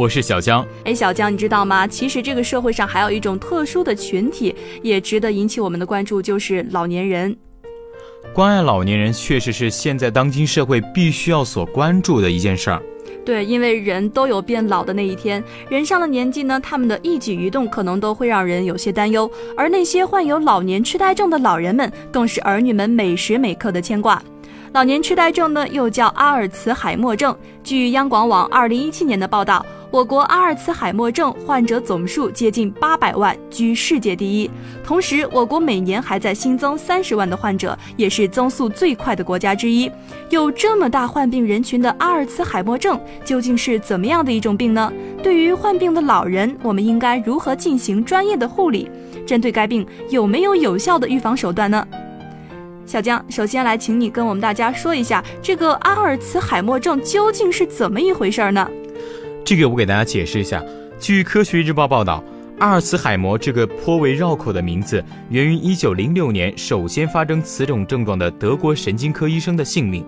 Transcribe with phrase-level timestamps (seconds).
[0.00, 0.66] 我是小江。
[0.86, 1.86] 哎，小江，你知道吗？
[1.86, 7.36] 其实这个社会上还有一种特殊的群体，也值得引起我们的关注，就是老年人。
[8.32, 12.82] 关爱老年人确实是现在当今社会必须要所关注的一件事儿。
[13.26, 24.22] 对，因为人都有变老的那一天，人上了年纪呢，他们的一举一动可能都会让人有些担忧，而那些患有老年痴呆症的老人们，更是儿女们每时每刻的牵挂。
[24.72, 27.36] 老年痴呆症呢，又叫阿尔茨海默症。
[27.64, 34.48] 据央广网二零一七年的报道，我国阿尔茨海默症患者总数接近八百万，居世界第一。
[34.84, 39.90] 同时，我国每年还在新增三十万的患者，也是增速最快的国家之一。
[40.28, 44.92] 有这么大患病人群的阿尔茨海默症，究竟是怎么样的一种病呢？
[45.24, 48.88] 对于患病的老人，我们应该如何进行专业的护理？
[49.26, 51.84] 针对该病，有没有有效的预防手段呢？
[52.86, 58.68] 小江，首先来请你跟我们大家说一下，这个阿尔茨海默症究竟是怎么一回事儿呢？
[59.44, 60.64] 这个我给大家解释一下。
[60.98, 62.22] 据科学日报报道，
[62.58, 70.04] 阿尔茨海默这个颇为绕口的名字，源于1906年首先发生此种症状的德国神经科医生的姓名。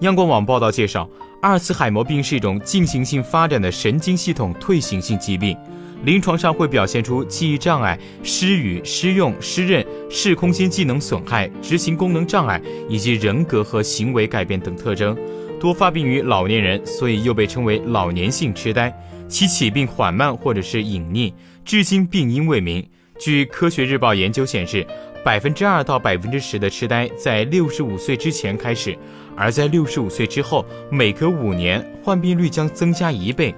[0.00, 1.08] 央广网报道介绍，
[1.42, 5.56] 阿尔茨海默病是一种进行性发展的神经系统退行性疾病。
[6.04, 15.16] 临床上会表现出记忆障碍、失语、失用、失认、视空间技能损害、执行功能障碍以及人格和行为改变等特征，
[15.62, 18.92] 多发病于老年人，所以又被称为老年性痴呆。
[19.28, 21.32] 其起病缓慢或者是隐匿，
[21.64, 22.84] 至今病因未明。
[23.16, 24.84] 据科学日报研究显示，
[25.24, 28.98] 百分之二到百分之十的痴呆在六十五岁之前开始，
[29.36, 33.54] 而在六十五岁之后，每隔五年患病率将增加一倍。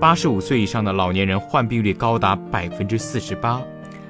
[0.00, 3.62] 八十五岁以上的老年人患病率高达百分之四十八。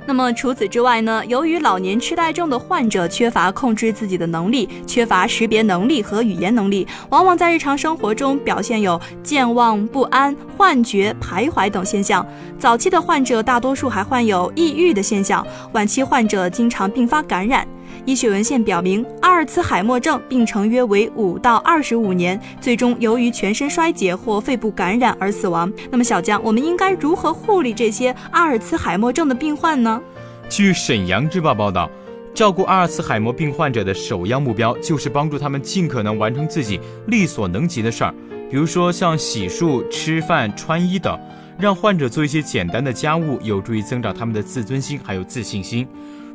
[0.05, 1.25] 那么除此之外呢？
[1.27, 12.27] 由于老年痴呆症的患者缺乏控制自己的能力，缺乏识别能力和语言能力，往往在日常生活中表现有健忘、不安、幻觉、徘徊等现象。
[12.59, 17.67] 早期的患者大多数还患有抑郁的现象，晚期患者经常并发感染。
[18.05, 25.73] 医学文献表明，阿尔茨海默症病程约为五到二十五年，最终由于全身衰竭或肺部感染而死亡。
[25.91, 30.01] 那么，小江，我们应该如何护理这些阿尔茨海默症的病患呢？
[30.49, 31.89] 据沈阳日报报道，
[32.35, 38.15] 照顾阿尔茨海默病患者的首要目标就是帮助他们尽可能完成自己力所能及的事儿，
[38.51, 41.19] 比如说像洗漱、吃饭、穿衣等，
[41.59, 45.87] 让患者做一些简单的家务，有助于增长他们的自尊心还有自信心。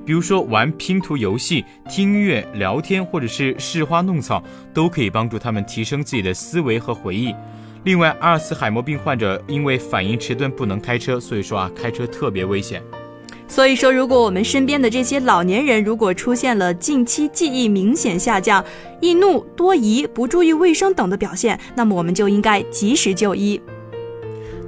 [0.08, 4.42] 比如说玩拼图游戏、听音乐、聊天，或者是试花弄草，
[4.74, 7.36] 都可以帮助他们提升自己的思维和回忆。
[7.84, 12.82] 另外，阿尔茨海默病患者因为反应迟钝不能开车，所以说啊，开车特别危险。
[13.50, 18.64] 所以说，如果我们身边的这些老年人如果出现了近期记忆明显下降、
[19.02, 23.60] 易怒、多疑、不注意卫生等的表现，那么我们就应该及时就医。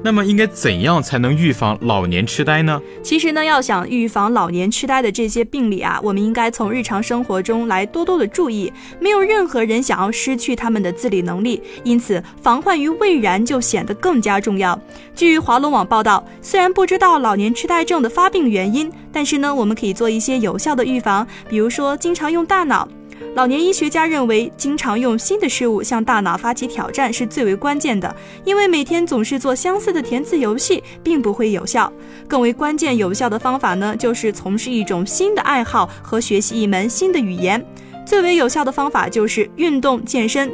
[0.01, 2.81] 那么应该怎样才能预防老年痴呆呢？
[3.03, 8.71] 其实呢，要想预防老年痴呆的这些病理啊，我们应该从日常生活中来多多的注意。
[8.99, 14.79] 没有任何人想要失去他们的自理能力，因此防患于未然就显得更加重要。
[15.13, 22.87] 据华龙网报道，虽然不知道老年痴呆症的发病原因，但是呢，我们可以做一些有效的预防，比如说经常用大脑。
[23.35, 28.13] 老年医学家认为，经常用新的事物向大脑发起挑战是最为关键的，
[28.43, 31.91] 因为每天总是做相似的填字游戏，并不会有效。
[32.27, 37.63] 更为关键有效的方法呢，就是从事一种新的爱好和学习一门新的语言。
[38.05, 40.51] 最为有效的方法就是运动健身。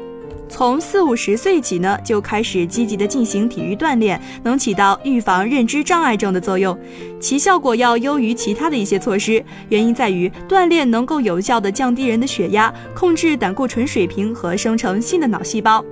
[0.47, 6.78] 从四五十岁起呢，就开始积极的进行体育锻炼，能起到预防认知障碍症的作用，
[7.19, 9.43] 其效果要优于其他的一些措施。
[9.69, 15.84] 原因在于锻炼能够有效的降低人的血压，控制胆固醇水平和生成新的脑细胞。